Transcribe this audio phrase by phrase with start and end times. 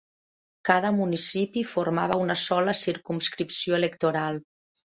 [0.69, 4.43] Cada municipi formava una sola circumscripció electoral.